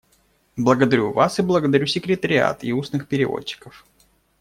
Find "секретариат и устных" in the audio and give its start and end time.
1.85-3.07